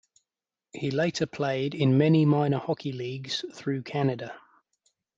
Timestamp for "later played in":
0.89-1.95